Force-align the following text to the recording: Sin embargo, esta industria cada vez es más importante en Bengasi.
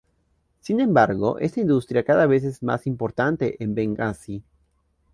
Sin 0.61 0.79
embargo, 0.79 1.37
esta 1.37 1.59
industria 1.59 2.03
cada 2.03 2.25
vez 2.25 2.43
es 2.43 2.63
más 2.63 2.87
importante 2.87 3.63
en 3.63 3.75
Bengasi. 3.75 4.41